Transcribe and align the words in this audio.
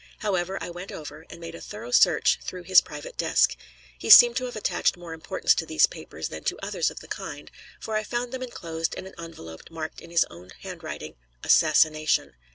However, 0.21 0.57
I 0.59 0.71
went 0.71 0.91
over, 0.91 1.27
and 1.29 1.39
made 1.39 1.53
a 1.53 1.61
thorough 1.61 1.91
search 1.91 2.39
through 2.41 2.63
his 2.63 2.81
private 2.81 3.17
desk. 3.17 3.55
He 3.99 4.09
seemed 4.09 4.35
to 4.37 4.45
have 4.45 4.55
attached 4.55 4.97
more 4.97 5.13
importance 5.13 5.53
to 5.53 5.65
these 5.67 5.85
papers 5.85 6.29
than 6.29 6.43
to 6.45 6.57
others 6.63 6.89
of 6.89 7.01
the 7.01 7.07
kind, 7.07 7.51
for 7.79 7.95
I 7.95 8.01
found 8.03 8.31
them 8.31 8.41
inclosed 8.41 8.95
in 8.95 9.05
an 9.05 9.13
envelope 9.19 9.69
marked 9.69 10.01
in 10.01 10.09
his 10.09 10.25
own 10.31 10.53
handwriting, 10.61 11.17
"Assassination." 11.43 12.33